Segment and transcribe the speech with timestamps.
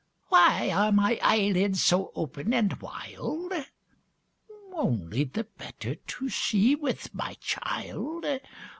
[0.29, 3.53] "Why are my eyelids so open and wild?"
[4.73, 8.25] Only the better to see with, my child!